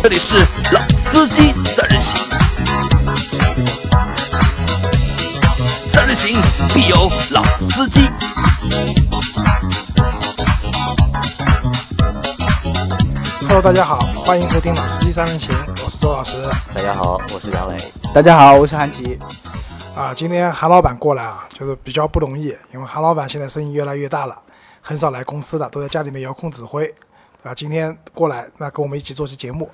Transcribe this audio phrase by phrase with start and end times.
[0.00, 0.36] 这里是
[0.72, 2.16] 老司机三人行，
[5.88, 6.40] 三人行
[6.72, 8.08] 必有老司机。
[13.42, 15.50] Hello，大家好，欢迎收听《老司机三人行》，
[15.84, 16.40] 我是周老师。
[16.74, 17.76] 大家好，我是杨磊。
[18.14, 19.18] 大家好，我是韩琦。
[19.96, 24.38] 啊，今天韩老板过来啊，就是比较不容易，因为韩老板现在生意越来越大了，
[24.80, 26.94] 很少来公司了，都在家里面遥控指挥，
[27.42, 27.54] 对吧？
[27.54, 29.70] 今天过来，那跟我们一起做期节目。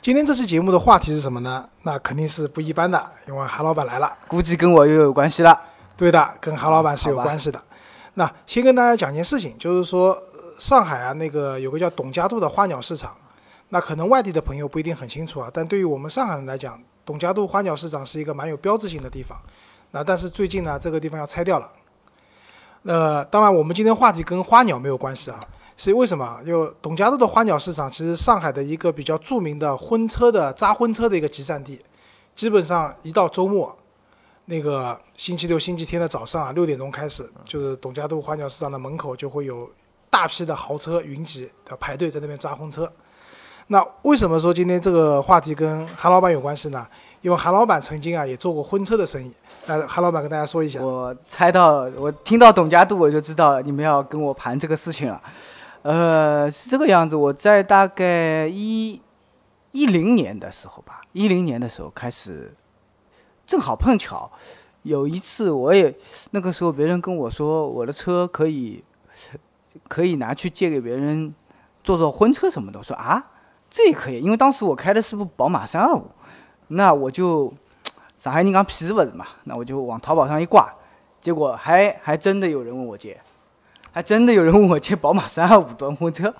[0.00, 1.68] 今天这期节目的话题是什么呢？
[1.82, 4.16] 那肯定是不一般的，因为韩老板来了。
[4.26, 5.60] 估计跟我又有关系了。
[5.96, 7.62] 对的，跟韩老板是有关系的。
[8.14, 13.16] 那先跟大家讲件事情，就是说呃上海啊，那个有个叫董家渡的花鸟市场，
[13.68, 19.38] 那可能外地的朋友不一定很清楚啊，但对于我们上海人来讲，董家渡花鸟市场是一个蛮有标志性的地方。
[19.92, 21.70] 那但是最近呢，这个地方要拆掉了。
[22.82, 25.38] 呃，当然我们今天话题跟花鸟没有关系啊，
[25.76, 26.40] 是为什么？
[26.46, 31.80] 就董家渡的花鸟市场，其实上海的一个比较著名的婚车的扎婚车的一个集散地，
[32.34, 33.76] 基本上一到周末，
[34.44, 39.70] 那个星期六、星期天的早上啊，六点钟开始，就是董家渡花鸟市场的门口就会有
[40.10, 42.92] 大批的豪车云集要排队在那边扎婚车。
[43.68, 46.86] 那为什么说今天这个话题跟韩老板有关系呢？
[47.22, 49.32] 因为韩老板曾经啊也做过婚车的生意。
[49.66, 55.22] 那韩老板跟大家说一下，我猜到，我听到董家渡，我就知道你们要跟我盘这个事情了。
[55.82, 59.00] 呃，是这个样子，我在大概一
[59.72, 62.54] 一零年的时候吧，一零年的时候开始，
[63.46, 64.30] 正好碰巧
[64.82, 65.96] 有一次，我也
[66.30, 68.84] 那个时候别人跟我说，我的车可以
[69.88, 71.34] 可以拿去借给别人
[71.82, 72.78] 做做婚车什么的。
[72.78, 73.30] 我说啊，
[73.68, 76.12] 这也可以，因为当时我开的是部宝马三二五，
[76.68, 77.52] 那我就
[78.18, 80.76] 上海人讲皮子不是嘛，那我就往淘宝上一挂，
[81.20, 83.20] 结果还还真的有人问我借，
[83.92, 86.34] 还真的有人问我借宝马三二五的婚车，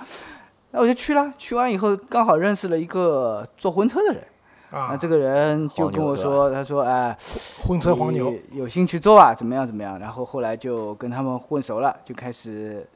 [0.71, 4.25] 那我就去了，去完以后刚好认识了一个做婚车的人，
[4.71, 7.15] 啊那，这个人就跟我说，他说哎，
[7.63, 9.99] 婚车黄牛，有兴趣做啊，怎么样怎么样？
[9.99, 12.89] 然后后来就跟他们混熟了，就开始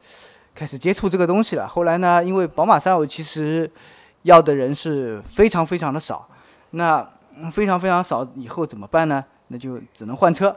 [0.54, 1.68] 开始接触这个东西了。
[1.68, 3.70] 后来呢，因为宝马三五其实
[4.22, 6.26] 要的人是非常非常的少，
[6.70, 7.06] 那
[7.36, 9.22] 嗯非常非常少，以后怎么办呢？
[9.48, 10.56] 那就只能换车。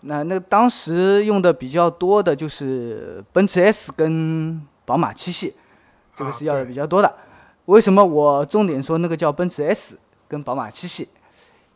[0.00, 5.54] 那那当时用的比较多的就是奔驰 S 跟宝马七系，
[6.14, 7.14] 这个啊是要的比较多的。
[7.64, 9.98] 为什么我重点说那个叫奔驰 S
[10.28, 11.08] 跟宝马七系？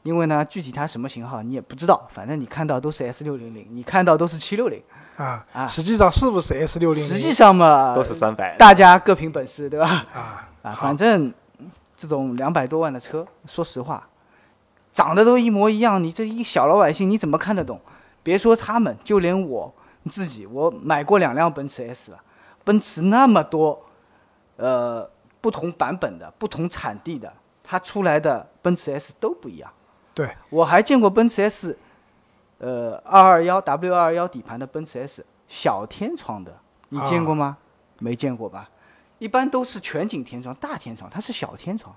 [0.03, 4.83] 因为呢，具体它什么型号你也不知道，反正你看到都是 S 六零零，你看到都是七六零，
[5.17, 7.09] 啊，啊实际上是不是 S 六零零？
[7.09, 10.07] 实际上嘛，都是三百，大家各凭本事，对吧？
[10.15, 11.35] 啊啊，反正
[11.97, 14.09] 这种两百多万的车，说实话，
[14.91, 17.79] 长得都一模一样，你这一小老百姓你怎么看得懂？
[18.23, 19.75] 别说他们，就连我
[20.09, 22.21] 自己，我买过两辆奔驰 S 了，
[22.65, 23.87] 奔驰那么多，
[24.57, 25.11] 呃，
[25.41, 27.33] 不同版本的、不同产地的，
[27.63, 29.73] 它出来的奔驰 S 都不一样。
[30.15, 31.79] 对，我还见过奔驰 S，
[32.59, 36.59] 呃，二二幺 W 二二幺底盘的奔驰 S 小天窗的，
[36.89, 37.57] 你见过吗？
[37.99, 38.71] 没见过吧？
[39.19, 41.95] 一般都是全景天窗、大天窗，它是小天窗，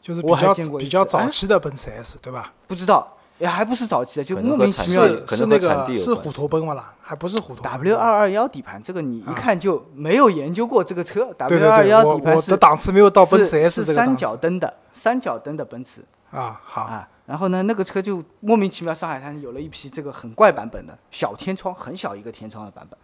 [0.00, 2.52] 就是比较比较早期的奔驰 S，对吧？
[2.68, 11.26] 不知道，也还不是早期的，就莫名其妙是可是那个是虎头奔嘛啦，还不是虎头奔 W 二二幺底盘，这个你一啊看就没有研究过这个车。
[11.46, 16.60] 对 W 二幺底盘是档次没有到奔驰是 S 是三这个档次角灯的，三角灯的奔驰啊。
[16.64, 17.08] 好，啊。
[17.26, 22.98] 然后呢，那个车就莫名其妙，上海滩有了一批这个很怪版本的小天窗，很小一个天窗的版本，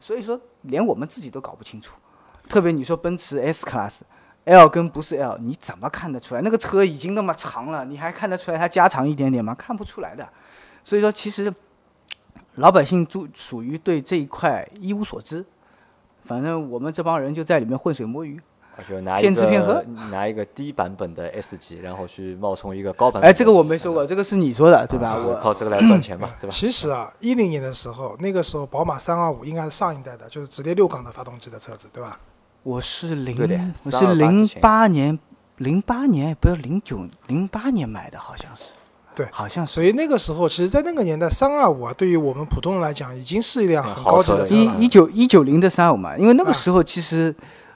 [0.00, 1.92] 所以说连我们自己都搞不清楚。
[2.48, 4.00] 特别你说奔驰 S Class。
[4.46, 6.40] L 跟不是 L，你怎么看得出来？
[6.40, 9.54] 那个车已经那么长了，你还看得出来它加长一点点吗？
[9.54, 10.28] 看不出来的。
[10.84, 11.52] 所以说，其实
[12.54, 15.44] 老百姓就属于对这一块一无所知。
[16.24, 18.40] 反正我们这帮人就在里面浑水摸鱼。
[18.86, 23.22] 就拿一骗吃骗喝个拿一个低版本的 S 级，然后去冒充一个高版。
[23.22, 25.12] 哎，这个我没说过，这个是你说的，对吧？
[25.12, 26.54] 啊就是我靠这个来赚钱嘛， 对吧？
[26.54, 32.20] 其实啊，一零年的时候，那个时候宝马三二五应该是上一代的，就是直列六缸的发动机的车子，对吧？
[32.66, 35.16] 我是零，我328是零八年，
[35.58, 38.64] 零八年不是零九零八年买的，好像是。
[39.14, 39.74] 对好像是。
[39.74, 44.76] 所以那个时候，其实，在那个年代，三二五啊，对于我们普通人来讲，已经是一辆很高级的车了。
[44.78, 47.32] 一一九一九零的三五嘛，因为那个啊时候其实，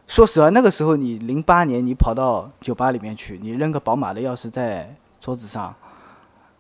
[0.09, 5.73] 说实话，那个时候你零八年你跑到酒吧里面去，你扔个宝马的钥匙在桌子上，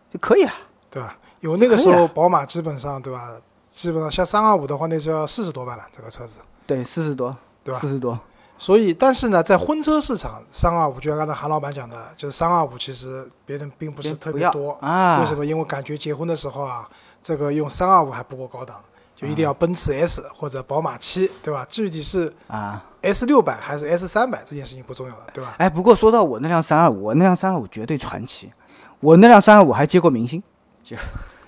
[0.08, 0.52] 就可以了。
[0.88, 1.18] 对吧？
[1.40, 3.32] 有那个时候宝马基本上，对吧？
[3.72, 7.36] 基本上像三二五的话，那时候要四十多万了，这个车子，对，四十多，
[7.70, 8.18] 对吧四十多。
[8.58, 14.72] 所以，但是呢，在婚车市场，三二五就像刚才韩老板讲的，就是三二五其实别人并不是特别多。
[14.82, 15.20] 啊？
[15.20, 15.46] 为什么？
[15.46, 16.86] 因为感觉结婚的时候啊，
[17.22, 18.76] 这个用三二五还不够高档，
[19.16, 21.66] 就一定要奔驰 S 或者宝马七，对吧？
[21.70, 22.84] 具体是啊。
[23.02, 25.54] S 六百还是 S 三百这件事情不重要了，对吧？
[25.56, 28.52] 哎，不过说到我那辆三二五，我那辆三二五绝对传奇，
[29.00, 30.42] 我那辆三二五还接过明星，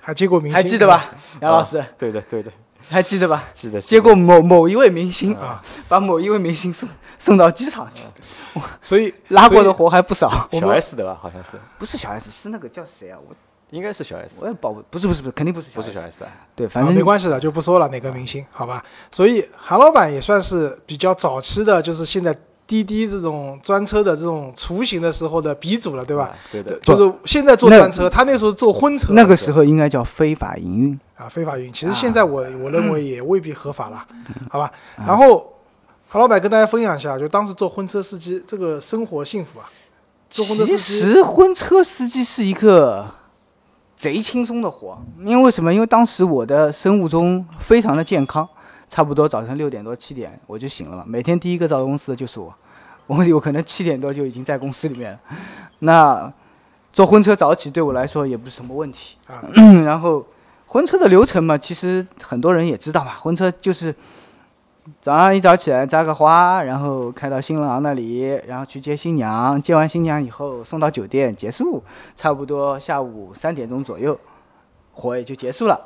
[0.00, 1.12] 还接过明星， 还记得吧？
[1.40, 2.50] 杨老师，啊对的对的，
[2.88, 3.44] 还记得吧？
[3.54, 6.88] 记得接过某某一位明星啊，把某一位明星送
[7.18, 8.04] 送到机场去，
[8.80, 10.48] 所以拉过的活还不少。
[10.52, 13.18] 小 S 的吧，好像是，不是小 S，是那个叫谁啊？
[13.26, 13.34] 我
[13.70, 16.30] 应该是小 S，我也保不是不是不是，肯定不是小不是小 S 啊。
[16.54, 18.84] 对，反啊，正没关系的，就不说了哪个明星，好吧？
[19.10, 22.36] 所以韩老板也算是比较早期的，就是现在
[22.66, 26.24] 滴滴这种专车的这种雏形的时候的鼻祖了，对吧？
[26.24, 26.34] 啊？
[26.50, 31.00] 对的，就是现在做专车，他那时候做婚车，那个时候应该叫非法营运。
[31.16, 34.72] 啊非法营运，其实现在我我认为也未必合法了，嗯好吧？
[35.06, 35.52] 然后
[36.08, 39.68] 韩老板跟大家分享一下，就当时做婚车司机这个生活幸福啊，
[40.30, 43.06] 做婚车其司机实婚车司机是一个
[43.96, 45.72] 贼轻松的活，因为什么？
[45.72, 48.48] 因为当时我的生物钟非常的健康，
[48.92, 51.04] 差不多早晨六点多七点我就醒了嘛。
[51.06, 52.54] 每天第一个到公司的就是我，
[53.08, 55.18] 我有可能七点多就已经在公司里面了。
[55.78, 56.30] 那
[56.92, 59.16] 坐婚车早起对我来说也不是什么问题。
[59.26, 59.40] 啊，
[59.86, 60.26] 然后
[60.66, 63.94] 婚车的流程嘛，其实很多人也知道嘛，婚车就是
[65.00, 71.82] 早上一早起来扎个花，然后开到新郎那里，然后去接新娘，接完新娘以后送到酒店结束，
[72.14, 74.18] 差不多下午三点钟左右，
[74.92, 75.80] 活也就结束了。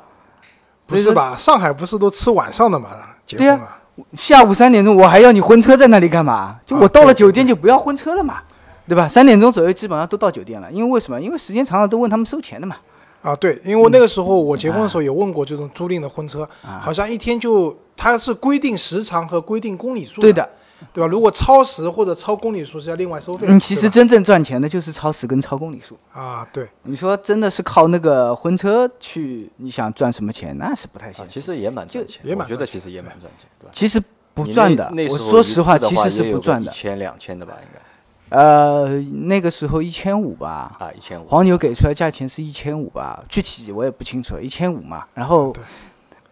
[0.87, 1.35] 不是吧？
[1.37, 2.89] 上海不是都吃晚上的嘛？
[3.25, 3.77] 结婚对呀啊，
[4.15, 6.59] 下午三点钟我还要你婚车在那里干嘛？
[6.65, 8.39] 就我啊到了酒店就不要婚车了嘛，
[8.87, 9.07] 对吧？
[9.07, 11.21] 三点钟左右基本上都到酒店了，因为为什么？
[11.21, 12.77] 因为时间长了都问他们收钱的嘛。
[13.21, 20.47] 啊，对，因为那个时候我结婚的时候也问过这种租赁的婚车，啊好像一天就它是规定时长和规定公里数，对的，
[20.93, 21.07] 对吧？
[21.07, 23.53] 如果超时或者超公里数是要另外收费的。
[23.53, 25.97] 嗯，其实真正赚钱的就是超时跟超公里数。
[26.13, 30.57] 啊，对，你说真的是靠那个婚车去，你想赚什么钱？
[30.57, 31.33] 那是不太现啊，实。
[31.33, 33.71] 其实也蛮赚钱，也蛮我觉得赚钱其实也蛮赚钱，对吧？
[33.73, 34.01] 其实
[34.33, 34.91] 不赚的。
[35.09, 36.71] 我说实话，其实是不赚的。
[36.71, 37.81] 一千两千的吧，应该
[38.29, 41.25] 呃，那个时候一千五吧，啊，一千五。
[41.29, 45.07] 黄牛给出来价钱是一千五吧，具体我也不清楚，一千五嘛。
[45.13, 45.63] 然后对，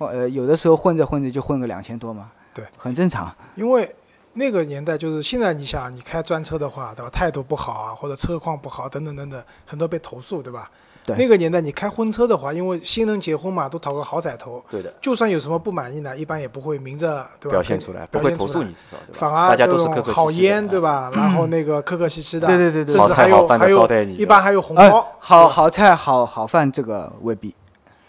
[0.06, 3.34] 呃，有的时候混着混着就混个两千多嘛，对，很正常。
[3.56, 3.96] 因为
[4.36, 7.10] 那个年代就是现在，你想你开专车的话，对吧？
[7.10, 10.70] 态度不好啊，或者车况不好等等等等，很多被投诉，对吧？
[11.06, 17.52] 对那个年代你开婚车的话，因为新人结婚嘛，都讨个好彩头，对的，就算有什么不满意呢，一般也不会明着，对吧？
[17.52, 19.20] 表现出来，不会投诉你，至少对吧？
[19.20, 20.82] 反而大家都是客客好烟，对啊？
[20.82, 21.12] 吧？
[21.14, 27.54] 然后 那个客客气气的，对对对对甚好至还有菜好饭的还有招待你一般还有红哎包，，好好菜好好饭这个未必，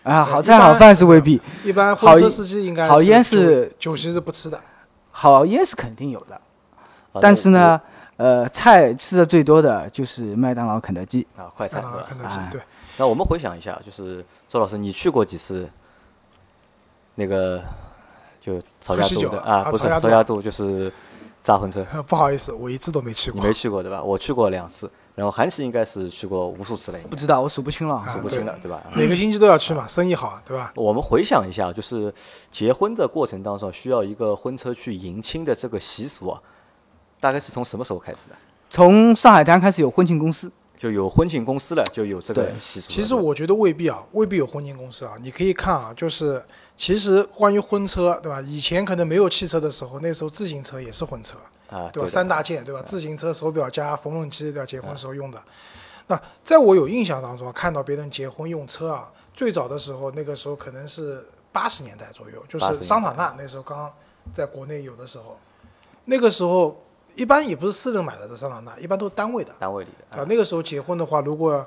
[0.02, 4.58] 啊，好菜好饭是未必，一般好婚车司机应该好烟是酒席是不吃的，
[5.18, 6.34] 好烟是肯定有的，
[7.14, 7.80] 啊但是，呢，
[8.18, 11.26] 呃，菜吃的最多的就是麦当劳、肯德基。
[11.38, 12.14] 啊，快餐对啊，吧可？
[12.16, 12.60] 能是啊对。
[12.98, 15.66] 那我们回想一下，就是周老师，你去过几次
[17.14, 17.62] 那个
[18.42, 19.70] 就曹家渡的啊？
[19.70, 20.92] 不是啊曹家渡就是
[21.42, 23.40] 炸婚车，呃 不好意思，我一次都没去过。
[23.40, 24.02] 你没去过对吧？
[24.02, 27.96] 我去过两次，然后韩琦应该是去过无数次了，不知道，我数不清了。
[27.96, 28.84] 啊数不清了对吧？
[28.94, 30.72] 每个星期都要去嘛，生意好，对吧？
[30.76, 32.14] 我们回想一下，就是
[32.52, 36.42] 结婚的过程当中需要一个婚车去迎亲的这个习俗啊，
[37.18, 38.36] 大概是从什么时候开始的？
[38.68, 42.94] 从上海滩开始有婚庆公司，就有婚庆公司了，就有这个习俗了。
[42.94, 45.14] 其实我觉得未必啊，未必有婚庆公司啊。
[45.20, 46.43] 你可以看啊，就是
[46.76, 48.40] 其实关于婚车，对吧？
[48.42, 51.37] 以前可能没有汽车的时候，那时候自行车也是婚车，
[51.68, 52.04] 啊，对吧？
[52.04, 52.83] 的三大件，对吧？
[52.83, 54.66] 自行车、手表加缝纫机，对吧？
[54.66, 55.42] 结婚时候用的。
[56.09, 63.90] 那在我有印象当中啊，看到别人结婚用车啊，最早的时候，那个时候可能是八十年代左右，就是桑塔纳那时候刚
[64.33, 65.38] 在国内有的时候，
[66.04, 66.80] 那个时候
[67.16, 69.52] 一般也不是私人买的这桑塔纳，一般都是单位的。
[69.58, 71.66] 单位里的啊，那个时候结婚的话，如果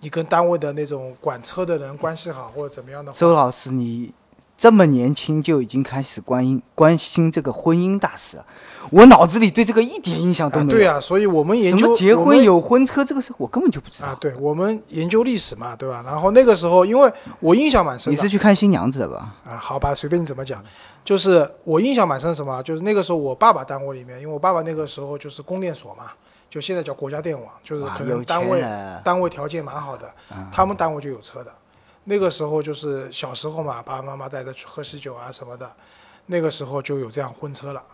[0.00, 4.12] 你跟单位的那种管车的人关系好，或者怎么样的话，周老师，你
[4.58, 8.46] 这么年轻就已经开始关心关心这个婚姻大事了，
[8.90, 10.78] 我脑子里对这个一点印象都啊，没有。
[10.78, 14.08] 对啊，所以我们研究什么结婚有婚车这个事，我根本就不知道。
[14.08, 16.02] 啊，对我们研究历史嘛，对吧？
[16.04, 19.32] 然后那个时候，因为我印象蛮深的你是去看新娘子的吧？
[19.46, 20.60] 啊，好吧，随便你怎么讲，
[21.04, 26.06] 就是我印象蛮深什么，就是那个时候我爸爸单位里面，因为我爸爸那个时候就是供电所嘛，
[26.50, 28.60] 就现在叫国家电网，就是可能单位
[29.04, 31.52] 单位条件蛮好的，啊他们单位就有车的。
[32.08, 35.70] 那个时候就是小时候嘛，爸爸妈妈带着去喝喜酒啊什么的，
[36.26, 37.84] 那个时候就有这样婚车了。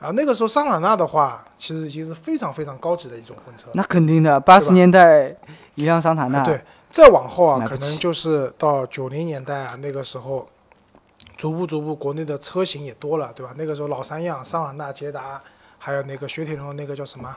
[0.00, 3.68] 啊那个时候桑塔纳的话，其实已经是非常非常高级的一种婚车。
[3.74, 5.36] 那肯定的，八十年代
[5.74, 10.48] 一辆桑塔纳，啊对，再往后啊，可能就是到九零年代啊，那个时候，
[11.36, 13.52] 逐步逐步国内的车型也多了，对吧？
[13.58, 15.42] 那个时候老三样，桑塔纳、捷达，
[15.78, 17.36] 还有那个雪铁龙那个叫什么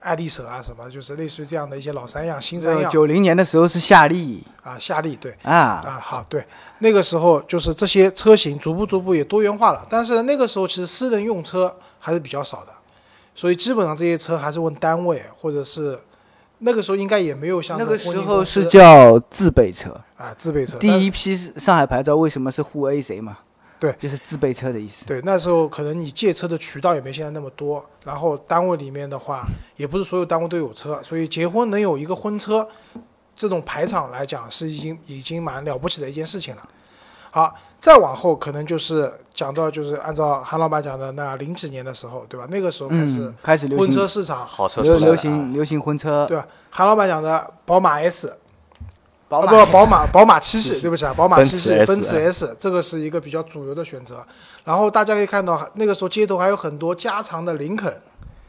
[0.00, 2.90] 爱丽舍啊什么，就是类似于这样的一些老三样、新三样。
[2.90, 4.42] 九零年的时候是夏利。
[4.62, 5.36] 啊，夏利对。
[5.42, 6.46] 啊，啊，好对，
[6.78, 12.72] 那个时候就是这些车型逐步逐步也多元化了，但是那个时候其实私人用车还是比较少的，
[13.34, 15.98] 所以基本上这些车还是问单位或者是
[16.58, 20.00] 那个时候应该也没有像那个时候是叫自备车。
[20.16, 23.38] 啊自备车，第一批上海牌照为什么是沪 A 谁嘛？
[23.80, 25.04] 对就是自备车的意思。
[25.04, 29.44] 对，那时候可能你借车的渠道也没现在那么多，然后单位里面的话，
[29.76, 32.68] 也不是所有单位都有车，所以结婚能有一个婚车，
[33.36, 36.68] 这种排场来讲是已经已经蛮了不起的一件事情了。
[37.30, 42.46] 好，再往后可能就是讲到就是按照韩老板讲的那零几年的时候，对吧？
[42.50, 46.46] 那个时候开始嗯，开始流婚车市场，好车流行流行婚车，对吧？
[46.70, 48.34] 韩老板讲的宝马 S，
[49.28, 54.24] 宝啊不， 宝马宝马七系，对不起啊，宝马七系、奔驰 S，这个是一个比较主流的选择。
[54.64, 58.00] 然后大家可以看到，那个时候街头还有很多加长的林肯、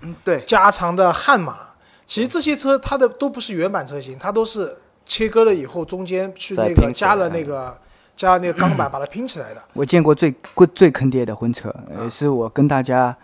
[0.02, 1.58] 嗯对，加长的悍马。
[2.06, 7.78] 其实这些车它的都不是原版车型，它都是切割了以后中间去那个加了那个
[8.16, 9.62] 加了那个钢板把它拼起来的。
[9.74, 13.16] 我见过最贵最坑爹的婚车，也呃，是我跟大家，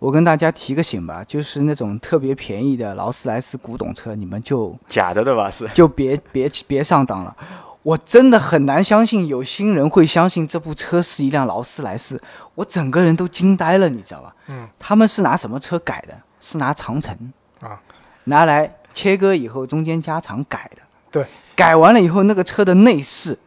[0.00, 5.50] 我跟大家提个醒吧，就是那种特别便宜的劳斯莱斯古董车，你们就假的对吧？
[5.50, 7.36] 是就别别别上当了。
[7.82, 12.20] 我真的很难相信有新人会相信这部车是一辆劳斯莱斯，
[12.54, 14.34] 我整个人都惊呆了，你知道吧？
[14.48, 16.14] 嗯，他们是拿什么车改的？
[16.40, 17.80] 是拿长城啊，
[18.24, 20.82] 拿来切割以后中间加长改的。
[21.10, 23.38] 对，改完了以后，那个车的内饰，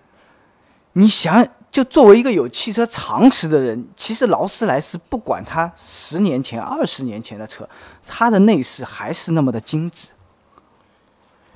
[0.93, 7.67] 你想，就作为一个有汽车常识的人，其实劳斯莱斯不管它十年前、二十年前的车，
[8.05, 10.09] 它的内饰还是那么的精致。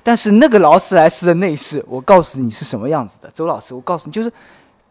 [0.02, 4.32] 但是那个劳斯莱斯的内饰，我告诉你是什么样子的，周老师，我告诉你，就是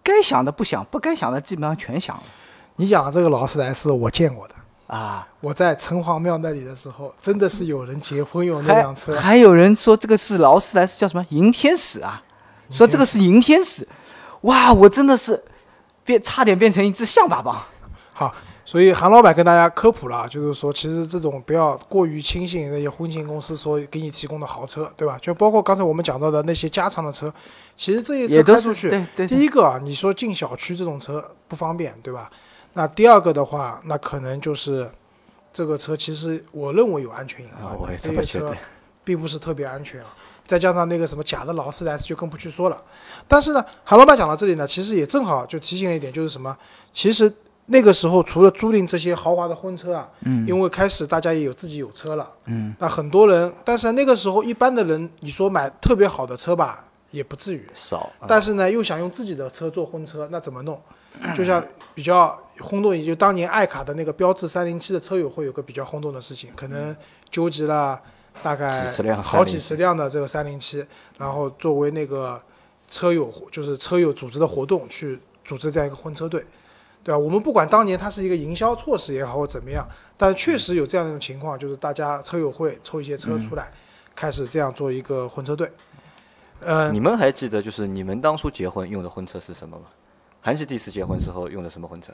[0.01, 2.23] 该想的不想，不该想的基本上全想了
[2.77, 4.55] 你讲的这个劳斯莱斯我见过的，
[4.87, 5.27] 啊。
[5.41, 9.19] 我在城隍庙那里的时候，真的是有人结婚用那辆车。
[9.19, 12.23] 还有人说这个是劳斯莱斯叫什么银天使啊？
[12.69, 13.87] 说这个是银天使，
[14.41, 15.43] 哇，我真的是
[16.05, 17.55] 变差点变成一只象拔蚌。
[18.13, 18.33] 好，
[18.65, 25.17] 所以韩老板跟大家科普了啊，就是说，其实这种不要过于轻信那些婚庆公司所给你提供的豪车，对吧？
[25.21, 27.31] 就包括刚才我们讲到的那些加长的车，
[27.75, 32.29] 其实这些车开出去，对对第一个啊，你说进小区这种车不方便，对吧？
[32.73, 34.89] 那第二个的话，那可能就是
[35.53, 38.55] 这个车其实我认为有安全隐患这些车。
[39.07, 40.07] 并不是特别安全啊。
[40.47, 42.81] 再加上那个什么假的劳斯莱斯就更不去说了。
[43.27, 46.57] 但是呢，韩老板讲到这里呢，其实也正好就提醒了一点，就是什么？
[46.93, 47.31] 其实
[47.65, 57.67] 那个时候除了租赁这些豪华的婚车啊，嗯因为开始大家也有自己有车了，嗯，那很多人，但是那个时候一般的人，你说买特别好的车吧，也不至于。
[57.73, 60.81] 少，啊但是呢，又想用自己的车做婚车，那怎么弄？
[61.35, 66.95] 就像比较轰动，也就当年爱卡的那个标致三零七的车友会有个比较轰动的事情，可能
[67.31, 67.99] 纠集了
[68.43, 70.85] 大概几十辆好几十辆的这个三零七，
[71.17, 72.41] 然后作为那个
[72.87, 76.45] 车友就是车友组织的活动去组织这样一个婚车队，
[77.03, 77.17] 对吧？
[77.17, 83.71] 我们不管当年它是一个营销措施也好或怎么样，但确实有这样一种情况，就是大家车友会抽一些车出来，
[84.15, 85.71] 开始这样做一个婚车队。
[86.61, 89.85] 嗯、你们还记得就是你们当初结婚用的婚车是什么吗？
[90.41, 92.13] 韩琦第一次结婚时候用的什么婚车？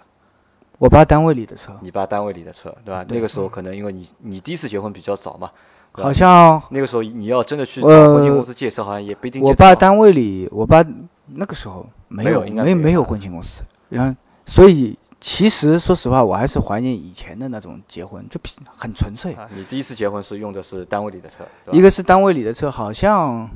[0.79, 3.05] 我爸单位里的车，你爸单位里的车，对吧？
[3.07, 5.51] 那个时候可能因为你你第一次结婚比较早嘛，
[5.93, 10.83] 好像那个时候你要真的去找呃婚庆公司介绍，好像也不一定我爸单位里，我爸
[11.27, 18.39] 那个时候没没有有应该没有没没有婚庆公司，然后所以其实说实话，我还是怀念以前的那种结婚，就
[18.75, 19.33] 很纯粹。
[19.33, 23.49] 啊，你第一次结婚是用的是单位里的车，一个是单位里的车，好像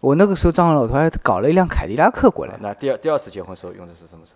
[0.00, 4.34] 我那个时候张老头还搞了一辆凯迪拉克过来啊，那第二第二次结婚时候用的是什么车？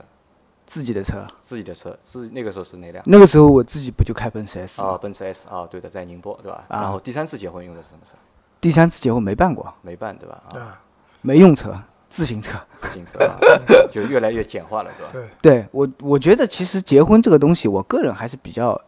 [0.66, 1.26] 自己的车。
[1.42, 3.02] 自己的车，自那个时候是哪辆？
[3.06, 4.98] 那个时候我自己不就开奔驰 S 啊，吗？
[4.98, 6.64] 奔驰 S 啊，对的，在宁波，对吧？
[6.68, 8.12] 啊然后第三次结婚用的是什么车？
[8.60, 10.42] 第三次结婚没办过，没办，对吧？
[10.50, 10.80] 啊，啊，
[11.20, 11.74] 没用车，
[12.08, 12.52] 自行车。
[12.76, 13.36] 自行车啊，
[13.92, 15.12] 就越来越简化了，对吧？
[15.12, 18.80] 对，对我，我觉得其实结婚这个东西，我个人还是比较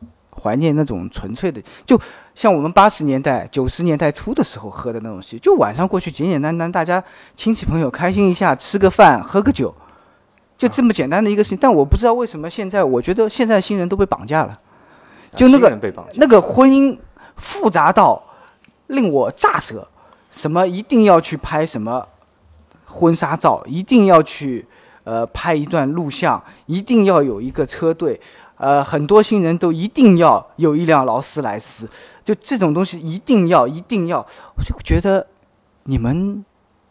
[0.42, 2.00] 怀念那种纯粹的，就
[2.34, 7.04] 像我们八十年代、九十年代初的时候喝的那种戏，就晚上过去简简单单，大家
[7.34, 9.74] 亲戚朋友开心一下，吃个饭，喝个酒，
[10.58, 11.58] 就这么简单的一个事情。
[11.60, 15.78] 但我不知道为什么现在，我觉得现在新人都被绑架了，啊就那个
[16.14, 16.98] 那个婚姻
[17.36, 18.22] 复杂到
[18.86, 19.88] 令我咋舌，
[20.30, 22.08] 什么一定要去拍什么
[22.84, 24.66] 婚纱照，一定要去
[25.04, 28.20] 呃拍一段录像，一定要有一个车队，
[28.56, 31.90] 呃，很多新人都一定要有一辆劳斯莱斯，
[32.24, 35.26] 就这种东西一定要一定要，我就觉得
[35.82, 36.44] 你们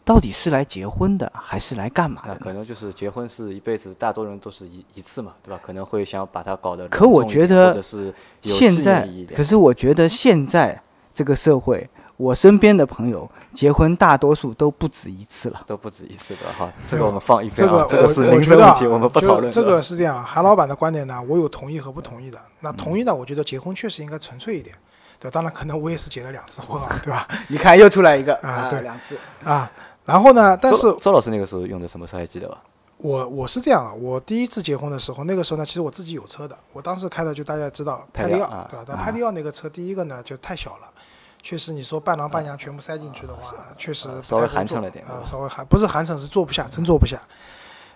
[0.06, 5.60] 到底是来结婚的还是来干嘛的可能就是结婚是一辈子，大多人都是一一次嘛，对吧？
[5.60, 10.80] 可能会想把它搞得可我觉得或者是现在可是我觉得现在
[11.12, 15.64] 这个社会，我身边的朋友结婚大多数都不止一次了。
[15.66, 16.72] 都不止一次的哈。
[16.86, 19.50] 这个我们放一边这个啊，这个是民生问题，我们不讨论。
[19.50, 22.38] 这个是这样，韩老板的观点呢，我有同意和不同意的。
[22.60, 24.76] 那同意呢，我觉得结婚确实应该纯粹一点，
[25.18, 27.26] 对，当然可能我也是结了两次婚啊，对吧？
[27.48, 29.16] 你看又出来一个啊对两次。
[29.42, 29.70] 啊，
[30.06, 32.62] 然后呢，但是周周老师那个时候用的什么车还记得吧？
[32.98, 38.84] 我我是这样啊，我第一次结婚的时候，那个时候呢，其实我自己有车的，我当时开的就大家知道派利奥，对吧？
[38.86, 40.88] 但派利奥那个车，第一个呢就太小了，
[41.42, 47.20] 确实你说伴郎伴娘全部塞进去的话，确实稍微寒碜了点啊，稍微寒不是寒碜是坐不下，真坐不下。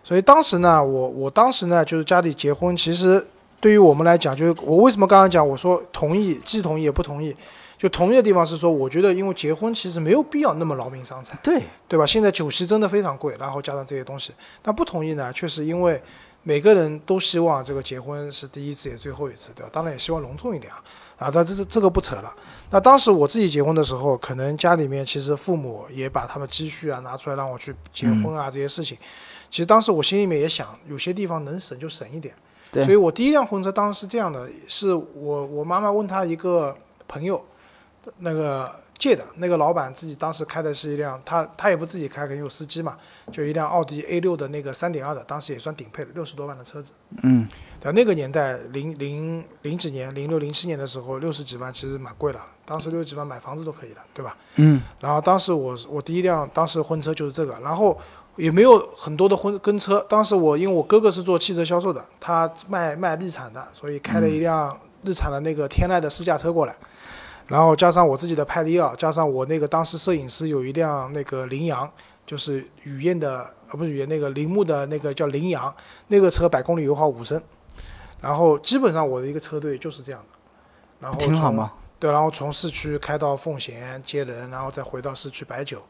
[0.05, 3.27] 所以当时呢，我我当时呢就是家里结婚，其实
[3.61, 7.35] 对于我们来讲，就是我为什么刚刚讲我说同意，既同意也不同意。
[7.81, 12.05] 就同意的地方是说，我觉得因为结婚其实没有必要那么劳民伤财，对，对吧？
[12.05, 16.03] 现在酒席真的非常贵，然后加上这些东西，但不同意呢，确实因为
[16.43, 19.71] 每个人都希望这个结婚是第一次也最后一次，对吧？
[19.73, 20.83] 当然也希望隆重一点啊，
[21.17, 22.31] 啊，但这是这个不扯了。
[22.69, 28.99] 那当时我自己结婚的时候，可能家里面其实父母也把他们积蓄啊拿出来让我去结婚啊、这些事情，
[29.49, 32.35] 其实当时我心里面也想，有些地方能省就省一点。
[32.71, 36.77] 对所以我第一辆婚车当时是这样的，是我我妈妈问她一个
[37.09, 37.43] 朋友，
[38.19, 42.97] 那个借的，那个老板自己当时开的是一辆，他他也不自己开，肯定有司机嘛，
[43.33, 46.93] 就一辆奥迪 A 六的那个三点二的，当时也算顶配了，六十多万的车子。
[47.23, 47.49] 嗯，
[47.81, 54.37] 在那个年代，零零零几年，零六零七年的时候，六十几万其实蛮贵了，当时六十几万买房子都可以了，对吧？
[54.57, 57.99] 嗯，然后当时我我第一辆当时婚车就是这个，然后
[58.37, 60.05] 也没有很多的婚跟车。
[60.09, 66.77] 当时我因为我哥哥是做汽车销售的，他卖卖日产的，所以开了一辆日产的那个天籁的试驾车过来，
[67.51, 71.91] 然后加上我自己的派利奥，加上我那个当时摄影师有一辆那个羚羊，
[72.25, 75.75] 就是雨燕的呃不是雨燕那个铃木的那个叫羚羊，
[76.07, 77.43] 那个车百公里油耗五升，
[78.21, 80.39] 然后基本上我的一个车队就是这样的，
[81.01, 81.73] 然后从挺好嘛。
[81.99, 85.83] 对，然后从市区开到奉贤接人，然后再回到市区摆酒。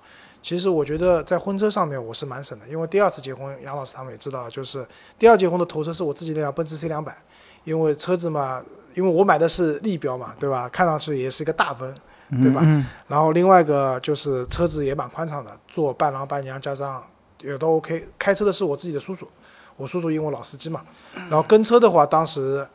[0.42, 4.84] 其实我觉得在婚车上面我是蛮省的，因为第二次结婚，杨老师他们也知道了，就是
[5.18, 7.16] 第二结婚的头车是我自己那辆奔驰 C 两百，
[7.64, 8.60] 因为车子嘛，
[8.94, 10.68] 因为我买的是立标嘛，对吧？
[10.68, 11.94] 看上去也是一个大奔，
[12.42, 12.60] 对吧？
[12.64, 17.04] 嗯然后另外一个就是车子也蛮宽敞的，坐伴郎伴娘加上
[17.40, 18.08] 也都 OK。
[18.18, 19.28] 开车的是我自己的叔叔，
[19.76, 20.82] 我叔叔因为老司机嘛。
[21.14, 22.66] 然后跟车的话，当时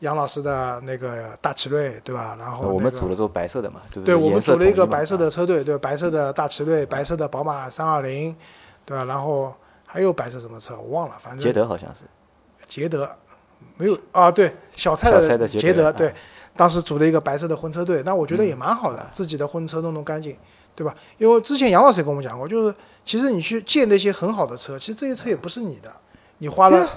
[0.00, 2.36] 杨老师的那个大奇瑞，对吧？
[2.38, 8.34] 然后、那个、我们组的都白色的嘛，对不对，我们组了一个白色啊的车队，对，白色的大奇瑞，白色的宝马三二零，
[8.84, 9.04] 对吧？
[9.04, 9.54] 然后
[9.86, 12.02] 还有白色什么车我忘了，反正捷德好像是，
[12.66, 13.08] 捷德
[13.76, 16.14] 没有啊，对，小蔡的捷捷德，德啊对，
[16.56, 20.36] 当时组了一个白色的婚车队，那我觉得嗯也蛮好的，自己的婚车弄弄干净，
[20.74, 20.94] 对吧？
[21.18, 22.74] 因为之前杨老师也跟我们讲过，就是
[23.04, 25.92] 其实你去借那些很好的车，其实这些车也不是你的，
[26.38, 26.88] 你花了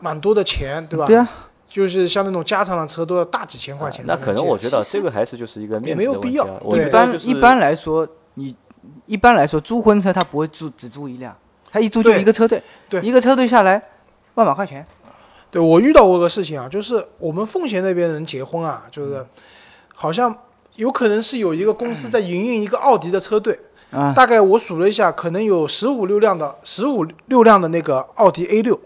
[0.00, 1.04] 蛮多的钱，对吧？
[1.06, 1.28] 对啊，
[1.66, 4.16] 就是像那种加长的车都要大几千块钱才那。
[4.16, 6.64] 可能我觉得这个还是就是一个面子没有必要的问题啊。
[6.64, 8.56] 我对觉得一般就是一般来说，你
[9.04, 11.36] 一般来说租婚车他不会租只租一辆，
[11.70, 13.82] 他一租就一个车队，对一个车队下来
[14.34, 14.86] 万把块钱。
[15.50, 19.26] 对我遇到过个事情啊，就是我们奉贤那边人结婚啊，就是
[19.94, 20.36] 好像
[20.74, 23.58] 有可能是有一个公司在营运一个奥迪的车队，
[23.90, 28.78] 啊，大概我数了一下，可能有十五六辆的十五六辆的那个奥迪 A 六，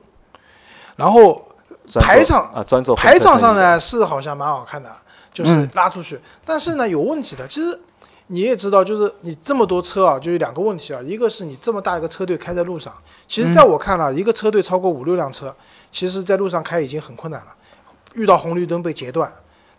[0.96, 1.48] 然后
[1.94, 4.90] 排场啊，专做排场上呢是好像蛮好看的，
[5.34, 5.68] 就是嗯。
[5.74, 7.48] 拉出去，但是呢有问题的。
[7.48, 7.78] 其实
[8.28, 12.92] 你也知道，就是你这么多车啊，就有两个问题啊，一个是你这么大一个车队开在路上，
[13.28, 15.54] 其实在我看来，一个车队超过五六辆车，
[15.90, 17.48] 其实在路上开已经很困难了，
[18.14, 19.30] 遇到红绿灯被截断，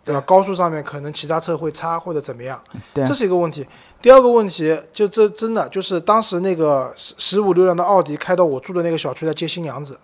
[0.04, 0.20] 对吧？
[0.20, 2.62] 高速上面可能其他车会插或者怎么样，
[2.94, 3.66] 这是一个问题。
[4.00, 9.98] 第二个问题就这真的就是当时那个十十五六辆的奥迪开到我住的那个小区来接新娘子，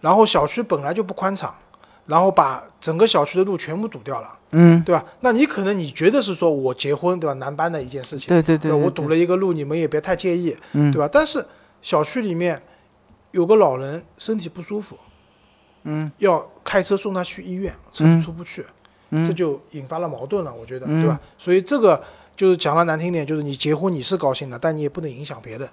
[0.00, 1.54] 然后小区本来就不宽敞，
[2.06, 5.04] 然后把整个小区的路全部堵掉了，嗯，对吧？
[5.20, 11.08] 那你可能你觉得是说我结婚对吧难办的一件事情，对对对，我堵了，一个路，你们也别太介意，嗯，对吧？
[11.12, 11.44] 但是
[11.82, 12.62] 小区里面
[13.32, 14.96] 有个老人身体不舒服，
[15.82, 18.64] 嗯要开车送他去医院，车子嗯出不去，
[19.10, 21.20] 嗯这嗯，就引发了矛盾了，我觉得，嗯对吧？
[21.36, 22.02] 所以这个
[22.36, 25.68] 就是讲了难听点，就是你结婚你是高兴的，但你也不能影响别人，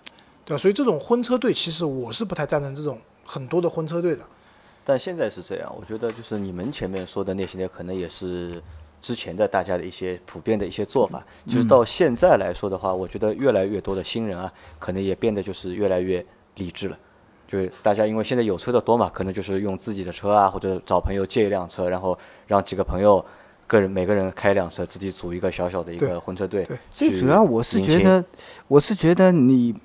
[0.45, 0.57] 对吧？
[0.57, 4.23] 所以这种婚车队，其实我是不太赞成这种很多的婚车队的。
[4.85, 8.61] 但现在是这样，我觉得就是你们前面说的那些呢，可能也是
[9.01, 11.25] 之前的大家的一些普遍的一些做法。
[11.47, 16.97] 就是到现在来说的话，我觉得越来越多的新人啊，可能也变得就是越来越理智了。
[17.47, 22.17] 就是大家因为现在有车的多嘛，可能就是用自己的车啊，或者找朋友借一辆车，然后
[22.47, 23.23] 让几个朋友，
[23.67, 26.77] 个人每个人开一辆车，自己组一个小小的一个婚车队对。
[26.91, 28.25] 最主要我是觉得，
[28.67, 29.75] 我是觉得你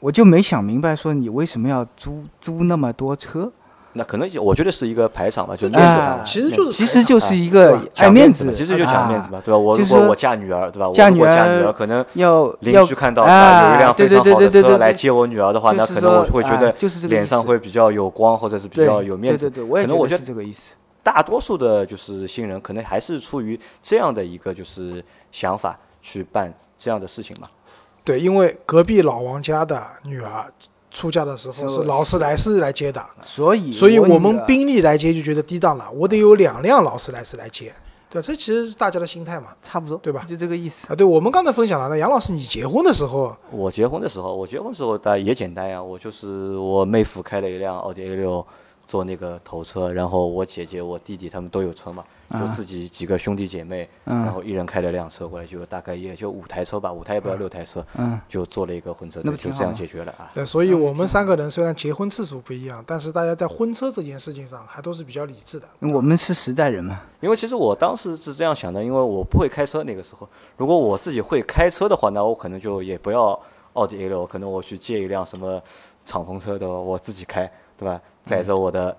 [0.00, 3.52] 我就没想明白，说你为什么要租租那么多车？
[3.94, 9.58] 那可能我觉得是一个排场吧，就面子上啊，其实就是其实就是一个爱面子嘛，其实就讲面子嘛，对吧？
[9.58, 10.88] 我就是说如果我嫁女儿，对吧？
[10.88, 16.74] 我嫁女如果嫁女儿儿，可能要要邻居看到啊啊有一辆非常好的对对对对对对车来接我女儿的话，那可能我会觉得
[17.08, 19.48] 脸上会比较有光，或者是比较有面子。
[19.48, 20.74] 对对对，我也觉得可能我觉得是这个意思。
[21.02, 27.46] 大多数的就是新人，可能还是出于这样的一个就是想法去办这样的事情嘛。
[28.02, 30.46] 对，因为隔壁老王家的女儿
[30.94, 37.74] 出嫁的时候是是劳斯莱斯来接的，所以所以我们宾利来接就觉得低档了，我得有两辆劳斯莱斯来接，
[38.08, 38.24] 对吧？
[38.24, 39.48] 这其实是大家的心态嘛。
[39.60, 40.86] 差不多对吧就这个意思。
[40.92, 48.46] 啊，对，我们刚才分享了，那杨老师，你结婚的时候，我结婚的时候，我结婚的时候，大家也简单呀，我就是我妹夫开了一辆奥迪 A 六
[48.86, 60.30] 做那个头车，然后我姐姐、我弟弟他们都有车嘛，就啊自己几个兄弟姐妹，嗯然后一人开了辆车过来，就大概也就五台车吧，五台也不要六台车，嗯，就做了一个婚车那不就这样解决了啊。
[60.34, 65.68] 对，所以我们三个人虽然结婚次数不一样，但是大家在婚车这件事情上还都是比较理智的。
[65.80, 67.00] 我们是实在人嘛。
[67.20, 73.40] 因为其实我当时是这样想的，因为我不会开车那个时候，如果我自己会开车的话，那我可能就也不要
[73.72, 75.62] 奥迪 A 六，可能我去借一辆什么
[76.04, 78.00] 敞篷车的，我自己开，对吧？
[78.24, 78.96] 载着我的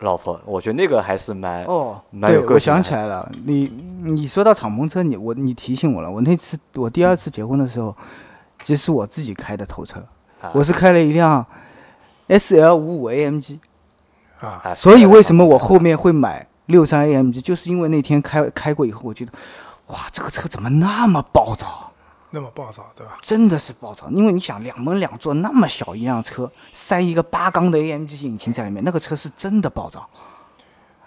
[0.00, 3.64] 老婆，我觉得那个还是蛮哦，蛮对，我想起来了，你
[4.02, 6.10] 你说到敞篷车，你我你提醒我了。
[6.10, 7.96] 我那次我第二次结婚的时候，
[8.62, 10.04] 其实是我自己开的头车，
[10.40, 10.50] 啊。
[10.54, 11.46] 我是开了一辆
[12.28, 13.58] S L 五五 AMG，
[14.40, 19.32] 啊，啊所以为什么我后面会买六三 AMG，就是因为那天开开过以后，我觉得，
[19.86, 21.92] 哇，这个车怎么那么暴躁？
[22.34, 23.16] 那么暴躁，对吧？
[23.22, 30.10] 真的是暴躁，因为你想两门两座那么小一辆车，塞一个八缸的 AMG 引擎在里面，那个车是真的暴躁，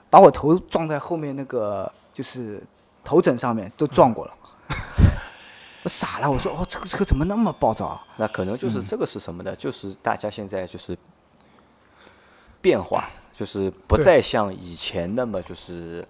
[0.10, 2.64] 把我头撞在后面那个就是
[3.04, 4.34] 头枕上面都撞过了，
[5.84, 8.04] 我傻了，我说哦这个车怎么那么暴躁啊？
[8.16, 9.56] 那可能嗯就是这个是什么呢？
[9.56, 10.98] 就是大家现在就是
[12.62, 16.08] 变化，就是不再像以前那么就是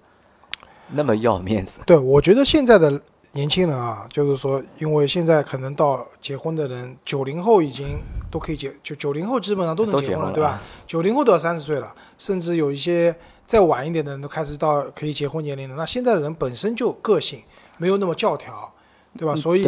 [0.90, 1.82] 那么要面子。
[1.86, 3.02] 对，我觉得现在的
[3.34, 8.00] 年轻人啊，就是说，因为现在可能到结婚的人，九零后已经
[8.32, 10.62] 都可以结，就九零后基本上都能结婚了，对吧？
[10.88, 15.76] 九零后都要三十岁了，甚至有一些再晚一点的人都开始到可以结婚年龄了。
[15.76, 17.44] 那现在的人本身就个性
[17.78, 18.74] 没有那么教条，
[19.18, 19.34] 对吧？
[19.34, 19.68] 嗯所以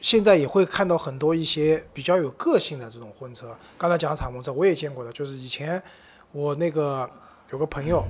[0.00, 3.54] 现在也会看到很多一些比较有个性的这种婚车。
[3.76, 5.82] 刚才讲的敞篷车我也见过的，就是以前
[6.32, 7.08] 我那个
[7.50, 8.02] 有个朋友，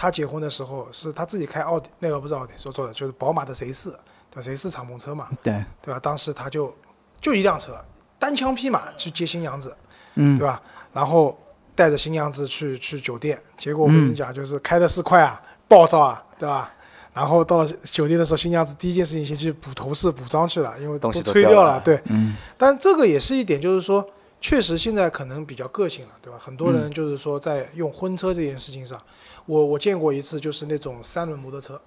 [0.00, 3.90] 他结婚的时候是他自己开奥迪，那个不是奥迪，说错了，就是宝马的 C 四，
[4.30, 6.00] 对吧？C 四敞篷车嘛，对，对吧？
[6.00, 6.74] 当时他就
[7.20, 7.78] 就一辆车，
[8.18, 9.76] 单枪匹马去接新娘子，
[10.14, 10.62] 嗯对，吧？
[10.94, 11.38] 然后
[11.74, 16.72] 带着新娘子去去酒店，结果我跟你嗯讲，就是开的是快啊，暴躁啊，对吧？
[17.12, 24.08] 然后到了酒店的时候，新娘子第一件事情先去补头饰、补妆去了，因为都吹掉掉了对，嗯，但这个也是一点，就是说，
[24.40, 26.38] 确实现在可能比较个性了，对吧？
[26.38, 29.00] 很多嗯人就是说在用婚车这件事情上，
[29.46, 31.80] 我我见过一次，就是那种三轮摩托车，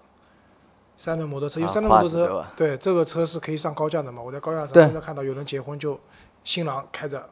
[0.96, 4.22] 三轮摩托车，因为啊三轮摩托车，对这个车是可以上高架的嘛。
[4.22, 6.00] 我在高架上对经常看到有人结婚就
[6.44, 7.28] 新郎开着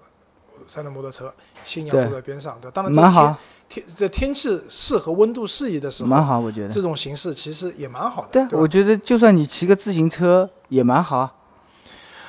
[0.66, 1.32] 三轮摩托车，
[1.64, 2.72] 新娘坐在边上，对吧？
[2.74, 3.38] 当然这蛮好，
[3.70, 6.82] 天天这天气适合、温度适宜的时候，蛮好，我觉得这。
[6.82, 11.34] 种形式其实也蛮好的，对我觉得就算你骑个自行车也蛮好啊，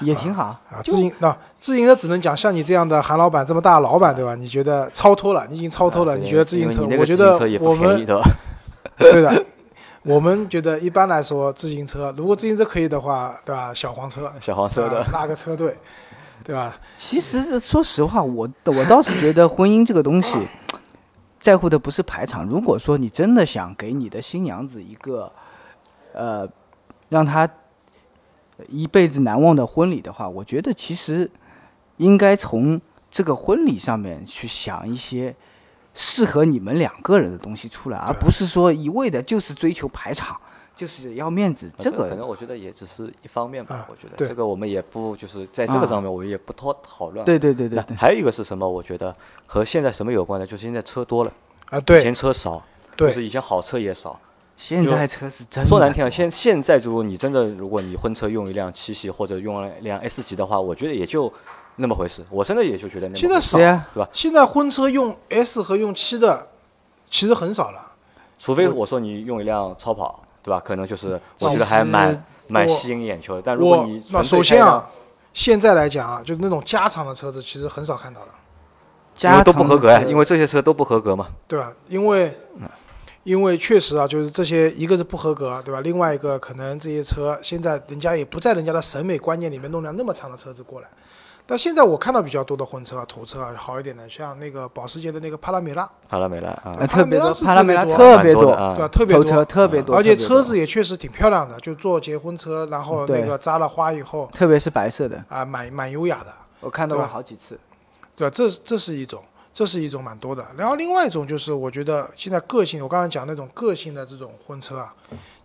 [0.05, 0.45] 也挺好。
[0.71, 4.35] 啊，自行那自行车只能讲像你这样的韩老板这么大的老板，对吧？
[4.35, 6.15] 你觉得超脱了，你已经超脱了。
[6.15, 6.83] 啊你觉得自行车？
[6.99, 8.05] 我觉得自行车也我们
[8.99, 9.45] 对的，
[10.03, 13.73] 我们觉得一般来说自行车，如果自行车可以的话，对吧？
[13.73, 15.09] 小黄车，小黄车的啊。
[15.13, 15.77] 拉个车队，
[16.45, 16.77] 对吧？
[16.97, 20.35] 其实说实话，我我倒是觉得婚姻这个东西，
[21.41, 22.47] 在乎的不是排场。
[22.47, 25.33] 如果说你真的想给你的新娘子一个，
[26.13, 26.49] 呃，
[27.09, 27.49] 让她
[28.69, 31.31] 一辈子难忘的婚礼的话，我觉得其实
[31.97, 35.35] 应该从这个婚礼上面去想一些
[35.95, 40.41] 适合你们两个人的东西出来，而不是说一味的就是追求排场，
[40.75, 41.71] 就是要面子。
[41.77, 47.25] 这个可能个我觉得也只是一方面吧啊，我觉得这个我们也不就是在这个上面我们也不多讨论。
[47.25, 48.69] 对对对对对，还有一个是什么？
[48.69, 49.15] 我觉得
[49.47, 50.47] 和现在什么有关呢？
[50.47, 51.33] 就是现在车多了，
[51.69, 52.65] 啊，对以前车少，
[52.97, 54.19] 就对是以前好车也少。
[54.57, 61.33] 现在车是真的说难听啊，现现在如果你真的如果你婚车用一辆七系或者用了一辆 S 级的话，我觉得也就
[61.77, 62.25] 那么回事。
[62.31, 64.09] 我真的也就觉得那么回事现在少对啊对吧？
[64.13, 66.49] 现在婚车用 S 和用七的
[67.11, 67.93] 其实很少了。
[68.39, 70.61] 除非我说你用一辆超跑，对吧？
[70.65, 73.43] 可能就是我觉得还蛮蛮吸引眼球的。
[73.43, 74.89] 但如果我你首先啊，
[75.33, 78.29] 现在来讲啊，就那种加长的车子，其实很少看到了。
[79.21, 81.29] 因为都不合格呀，因为这些车都不合格嘛。
[81.47, 81.73] 对吧？
[81.89, 82.37] 因为，
[83.25, 85.81] 因为确实啊，就是这些，一个是不合格，对吧？
[85.81, 90.89] 另外一个可能这些车现在人家也不在人家的审美观念里面弄辆那么长的车子过来。
[91.45, 96.77] 但现在我看到比较多的婚车啊、头车啊，好一点的，像那个保时捷的那个帕拉梅拉，帕拉梅拉啊。
[96.79, 98.75] 呃，特别多，帕帕拉梅拉拉梅拉特别多啊。
[98.77, 98.89] 对吧？
[98.89, 107.59] 特别头多，车特别多，而且车子也确实挺漂亮的，就做结婚车，然后那个扎了花以后特别是白色的，啊，蛮蛮优雅的，我看到过好几次。
[108.15, 108.33] 对吧？
[108.35, 109.21] 这这是一种，
[109.55, 110.47] 这是一种蛮多的。
[110.57, 114.95] 然后另外一种就是，我觉得现在个性，我刚才讲那种个性的这种婚车啊，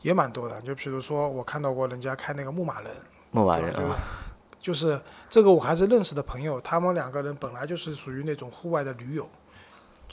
[0.02, 0.62] 也蛮多的。
[0.62, 2.92] 就比如说，我看到过人家开那个牧马人，
[3.32, 4.00] 牧马人对吧啊，
[4.62, 9.30] 就是这个我还是认识的朋友，他们两个人本来就是属于那种户外的驴友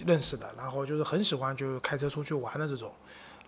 [0.04, 2.90] 认识的，然后就是很喜欢就是开车出去玩的这种，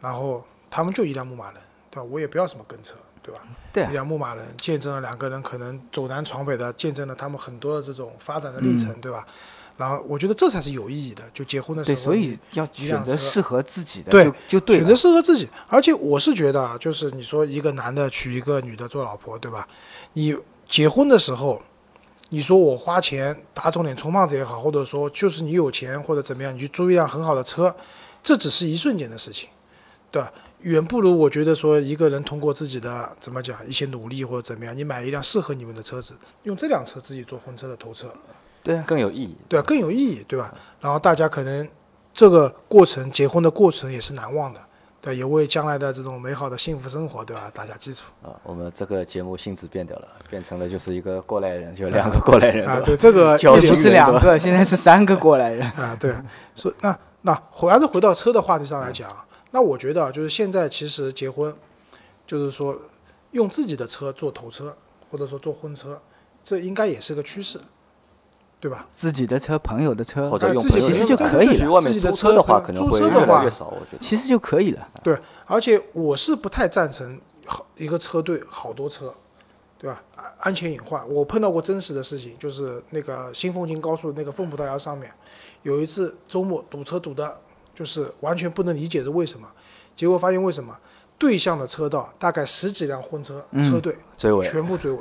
[0.00, 2.08] 然后他们就一辆牧马人，对吧？
[2.08, 3.42] 我也不要什么跟车，对吧？
[3.72, 9.26] 对啊一辆牧马人见证了两个人可能走南闯北的，见证了他们很多的这种发展的历程，对吧？
[9.76, 14.86] 然后我觉得这才是有意义的，就结婚的时对，候，所以要选择适合自己的，对就就对选。
[14.86, 15.48] 择适合自己。
[15.68, 19.68] 而且我是觉得啊，就是你说一个男的娶一个女的做老婆，对吧？
[20.14, 20.36] 你
[20.66, 21.60] 结婚的时候，
[22.30, 27.74] 你说我花钱打肿脸充胖子也好，或者说就是你有钱或者怎么样，你去租一辆很好的车，
[28.22, 29.48] 这只是一瞬间的事情，
[30.10, 30.32] 对吧？
[30.62, 38.10] 远不如我觉得说一个人通过自己的怎么讲一些努力或者怎么样，你买一辆适合你们的车子，用这辆车自己做婚车的头车，
[38.66, 39.36] 对啊，更有意义。
[39.48, 39.64] 对吧？
[39.64, 40.52] 更有意义，对吧？
[40.80, 41.68] 然后大家可能
[42.12, 44.60] 这个过程，结婚的过程也是难忘的，
[45.00, 47.48] 对，也为将来的这种美好的幸福生活，对吧？
[47.54, 55.70] 打下基础啊，我们这个节目性质变掉了，变成了就是一个过来人，就两个过来人啊，吧对这个 也不是两个， 现在是三个过来人。
[55.78, 56.12] 啊，对，
[56.56, 61.54] 所以那那回还是回到车的话题上来讲啊，那我觉得啊，就是现在其实结婚，
[62.26, 62.76] 就是说
[63.30, 64.76] 用自己的车做头车，
[65.10, 66.00] 或者说做婚车，
[66.42, 67.60] 这应该也是个趋势，
[68.66, 68.84] 对吧？
[68.92, 73.66] 自己的车、朋友的车或，者哎自己用朋友的其实就可以了外面自己的租车的话，可能租车的话会越来越少。
[73.66, 74.88] 我觉得其实就可以了。
[75.04, 79.14] 对，而且我是不太赞成好一个车队好多车，
[79.78, 80.02] 对吧？
[80.16, 85.12] 安安全隐患，我碰到过真实的事情，就是那个新凤京高速那个凤浦大桥上面，
[85.62, 87.38] 有一次周末堵车堵的，
[87.72, 89.46] 就是完全不能理解是为什么，
[89.94, 90.76] 结果发现为什么
[91.18, 94.98] 对向的车道大概十几辆婚车嗯车队追尾全部追尾，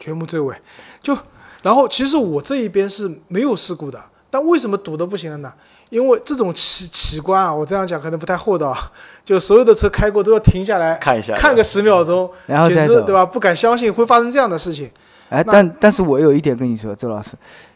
[0.00, 0.56] 全部追尾，
[1.00, 1.16] 就
[1.62, 5.52] 然后其实我这一边是没有事故的，但为什么堵的不行了呢？
[5.90, 8.92] 因为这种奇奇观啊，我这样讲可能不太厚道啊，
[9.24, 13.26] 就所有的车开过都要停下来看一下看个十秒钟，然后简直对吧？
[13.26, 14.88] 不敢相信会发生这样的事情。
[15.30, 17.32] 哎，但但是我有一点跟你说，周老师，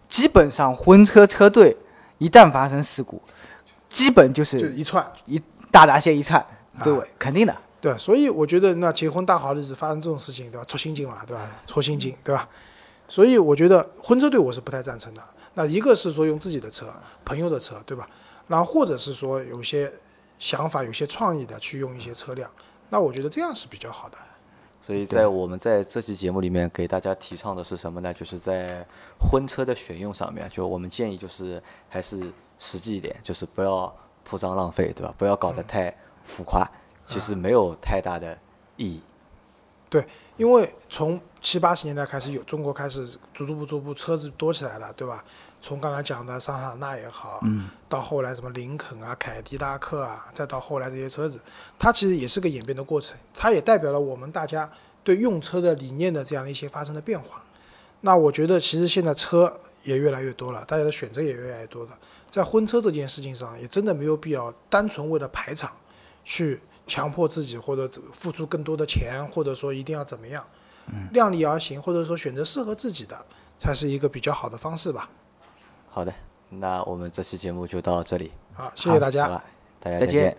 [0.09, 1.77] 基本上婚车车队
[2.18, 3.20] 一旦发生事故，
[3.88, 5.42] 基本就就是一串，一
[5.73, 6.44] 大闸蟹一串
[6.83, 7.57] 追尾，啊肯定的。
[7.81, 10.64] 对，所以我觉得那结婚大好日子发生这种事情，对吧？
[10.68, 11.51] 出心经嘛，对吧？
[11.66, 12.49] 出心经，对吧？
[13.08, 15.22] 所以我觉得婚车队我是不太赞成的。
[15.54, 16.92] 那一个是说用自己的车、
[17.24, 18.08] 朋友的车，对吧？
[18.48, 19.92] 然后或者是说有些
[20.38, 22.50] 想法、有些创意的去用一些车辆，
[22.90, 24.18] 那我觉得这样是比较好的。
[24.82, 28.12] 所以在我们在这期节目里面给大家提倡的是什么呢？
[28.12, 28.86] 就是在
[29.18, 35.14] 婚车的选用上面，就我们建议就是还是实际一点，就是不要铺张浪费，对吧？
[35.16, 36.70] 不要搞得太浮夸，
[37.06, 38.36] 其实没有太大的
[38.76, 39.00] 意义。
[39.94, 40.04] 对，
[40.37, 45.22] 因为从七八十年代开始有中国开始逐步逐步车子多起来了，对吧？
[45.62, 51.40] 从刚才讲的桑塔纳也好，嗯，到后来什么林肯啊、凯迪拉克啊，再到后来这些车子，
[51.78, 54.68] 它其实也是个演变的过程，它也代表了我们大家
[55.04, 57.40] 对用车的理念的这样的一些发生的变化。
[58.00, 61.96] 那我觉得其实现在车也越来越多了，大家的选择也越来越多了，
[62.28, 65.70] 在婚车这件事情上，也真的没有必要单纯为了排场
[66.24, 70.44] 去强迫自己或者付出更多的钱，或者说一定要怎么样，
[71.12, 73.25] 量力而行，或者说选择适合自己的，
[73.59, 75.09] 才是一个比较好的方式吧。
[75.88, 76.12] 好的，
[76.51, 79.42] 那我们这期节目就到这里，好，谢谢大家
[79.81, 80.23] 大家再见。
[80.25, 80.37] 见